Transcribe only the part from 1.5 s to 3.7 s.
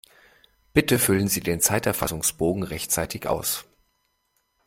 Zeiterfassungsbogen rechtzeitig aus!